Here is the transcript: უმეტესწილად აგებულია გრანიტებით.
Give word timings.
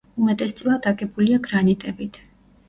უმეტესწილად 0.19 0.87
აგებულია 0.91 1.39
გრანიტებით. 1.49 2.19